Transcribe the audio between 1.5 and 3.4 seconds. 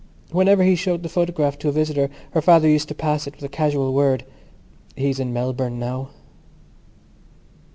to a visitor her father used to pass it